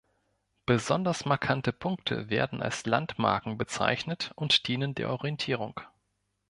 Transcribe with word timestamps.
Besonders 0.65 1.25
markante 1.25 1.71
Punkte 1.71 2.31
werden 2.31 2.59
als 2.63 2.87
Landmarken 2.87 3.59
bezeichnet 3.59 4.31
und 4.35 4.67
dienen 4.67 4.95
der 4.95 5.11
Orientierung. 5.11 5.79